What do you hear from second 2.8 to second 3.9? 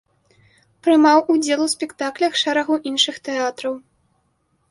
іншых тэатраў.